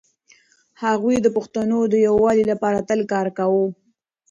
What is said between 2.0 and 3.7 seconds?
يووالي لپاره تل کار کاوه.